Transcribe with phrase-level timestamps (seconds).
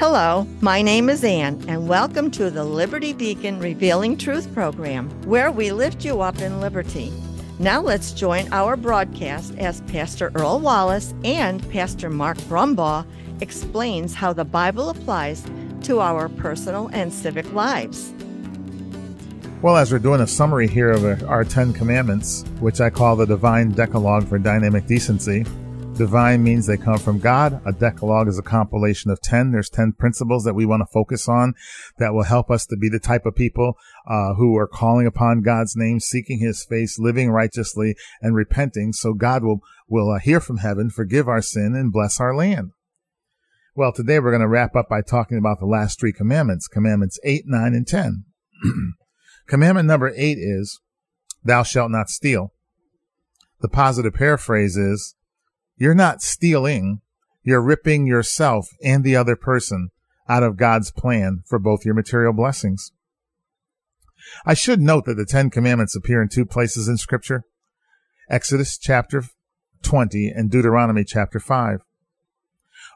[0.00, 5.52] Hello, my name is Ann, and welcome to the Liberty Beacon Revealing Truth program, where
[5.52, 7.12] we lift you up in liberty.
[7.58, 13.04] Now let's join our broadcast as Pastor Earl Wallace and Pastor Mark Brumbaugh
[13.42, 15.44] explains how the Bible applies
[15.82, 18.14] to our personal and civic lives.
[19.60, 23.26] Well, as we're doing a summary here of our Ten Commandments, which I call the
[23.26, 25.44] Divine Decalogue for Dynamic Decency,
[26.00, 27.60] Divine means they come from God.
[27.66, 29.52] A decalogue is a compilation of 10.
[29.52, 31.52] There's 10 principles that we want to focus on
[31.98, 33.74] that will help us to be the type of people
[34.08, 39.12] uh, who are calling upon God's name, seeking his face, living righteously and repenting so
[39.12, 39.60] God will,
[39.90, 42.70] will uh, hear from heaven, forgive our sin and bless our land.
[43.76, 47.18] Well, today we're going to wrap up by talking about the last three commandments, commandments
[47.24, 48.24] 8, 9, and 10.
[49.46, 50.80] Commandment number 8 is,
[51.44, 52.54] thou shalt not steal.
[53.60, 55.14] The positive paraphrase is,
[55.80, 57.00] you're not stealing.
[57.42, 59.88] You're ripping yourself and the other person
[60.28, 62.92] out of God's plan for both your material blessings.
[64.44, 67.44] I should note that the Ten Commandments appear in two places in Scripture
[68.28, 69.24] Exodus chapter
[69.82, 71.80] 20 and Deuteronomy chapter 5.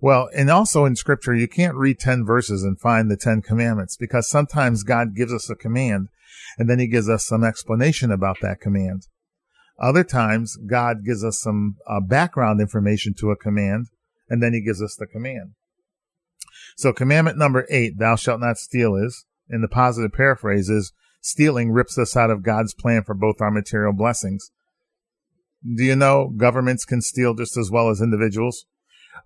[0.00, 3.98] Well, and also in Scripture, you can't read 10 verses and find the Ten Commandments
[3.98, 6.08] because sometimes God gives us a command
[6.58, 9.06] and then He gives us some explanation about that command.
[9.80, 13.86] Other times, God gives us some uh, background information to a command,
[14.28, 15.54] and then he gives us the command.
[16.76, 20.92] So commandment number eight, thou shalt not steal is, in the positive paraphrase is,
[21.22, 24.50] stealing rips us out of God's plan for both our material blessings.
[25.62, 28.64] Do you know governments can steal just as well as individuals?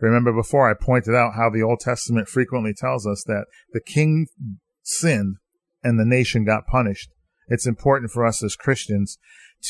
[0.00, 4.26] Remember before I pointed out how the Old Testament frequently tells us that the king
[4.82, 5.36] sinned
[5.82, 7.10] and the nation got punished.
[7.48, 9.18] It's important for us as Christians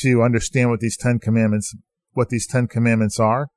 [0.00, 1.74] to understand what these 10 commandments,
[2.12, 3.48] what these 10 commandments are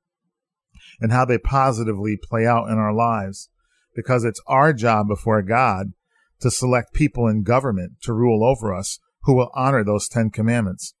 [1.00, 3.48] and how they positively play out in our lives
[3.94, 5.92] because it's our job before God
[6.40, 10.94] to select people in government to rule over us who will honor those 10 commandments.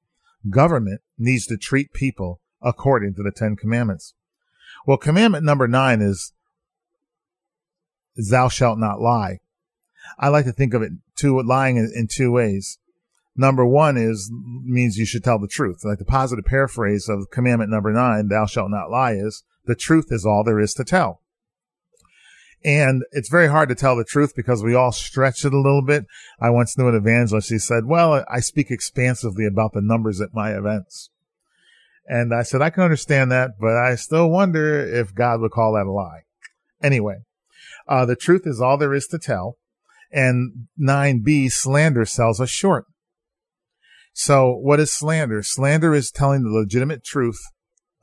[0.50, 4.14] Government needs to treat people according to the 10 commandments.
[4.86, 6.32] Well, commandment number nine is,
[8.16, 9.38] thou shalt not lie.
[10.18, 12.78] I like to think of it two, lying in, in two ways.
[13.38, 14.32] Number one is
[14.64, 15.84] means you should tell the truth.
[15.84, 20.06] Like the positive paraphrase of commandment number nine, thou shalt not lie is the truth
[20.10, 21.22] is all there is to tell.
[22.64, 25.84] And it's very hard to tell the truth because we all stretch it a little
[25.84, 26.06] bit.
[26.40, 27.50] I once knew an evangelist.
[27.50, 31.10] He said, well, I speak expansively about the numbers at my events.
[32.08, 35.74] And I said, I can understand that, but I still wonder if God would call
[35.74, 36.22] that a lie.
[36.82, 37.18] Anyway,
[37.86, 39.58] uh, the truth is all there is to tell.
[40.10, 42.86] And 9b, slander sells us short.
[44.18, 45.44] So what is slander?
[45.44, 47.38] Slander is telling the legitimate truth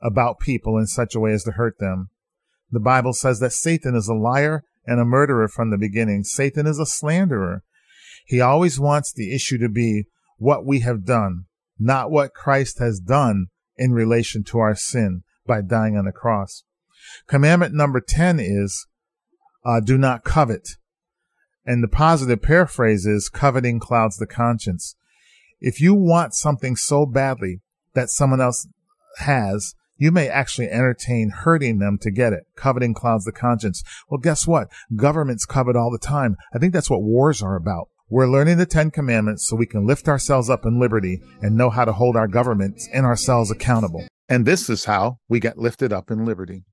[0.00, 2.08] about people in such a way as to hurt them.
[2.70, 6.24] The Bible says that Satan is a liar and a murderer from the beginning.
[6.24, 7.64] Satan is a slanderer.
[8.24, 10.06] He always wants the issue to be
[10.38, 11.44] what we have done,
[11.78, 16.64] not what Christ has done in relation to our sin by dying on the cross.
[17.26, 18.86] Commandment number 10 is,
[19.66, 20.66] uh, do not covet.
[21.66, 24.96] And the positive paraphrase is, coveting clouds the conscience.
[25.60, 27.60] If you want something so badly
[27.94, 28.68] that someone else
[29.18, 32.44] has, you may actually entertain hurting them to get it.
[32.56, 33.82] Coveting clouds the conscience.
[34.10, 34.68] Well, guess what?
[34.94, 36.36] Governments covet all the time.
[36.54, 37.88] I think that's what wars are about.
[38.08, 41.70] We're learning the Ten Commandments so we can lift ourselves up in liberty and know
[41.70, 44.06] how to hold our governments and ourselves accountable.
[44.28, 46.64] And this is how we get lifted up in liberty.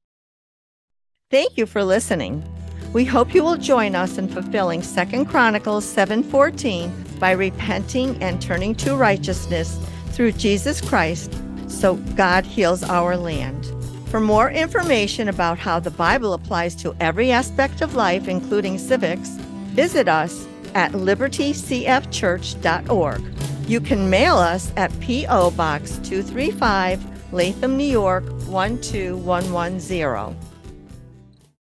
[1.31, 2.43] Thank you for listening.
[2.91, 8.75] We hope you will join us in fulfilling 2 Chronicles 7:14 by repenting and turning
[8.75, 11.33] to righteousness through Jesus Christ
[11.69, 13.65] so God heals our land.
[14.09, 19.29] For more information about how the Bible applies to every aspect of life including civics,
[19.71, 20.45] visit us
[20.75, 23.21] at libertycfchurch.org.
[23.69, 25.51] You can mail us at P.O.
[25.51, 30.52] Box 235, Latham, New York 12110.